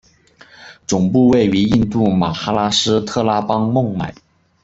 [0.87, 4.11] 总部位于印度马哈拉施特拉邦孟买。